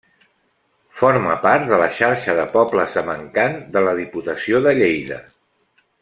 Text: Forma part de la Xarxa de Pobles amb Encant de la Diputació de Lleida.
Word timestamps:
Forma 1.01 1.33
part 1.43 1.67
de 1.73 1.77
la 1.83 1.89
Xarxa 1.99 2.35
de 2.41 2.45
Pobles 2.55 2.95
amb 3.05 3.13
Encant 3.19 3.57
de 3.79 3.83
la 3.89 3.93
Diputació 4.03 4.63
de 4.69 4.73
Lleida. 4.83 5.21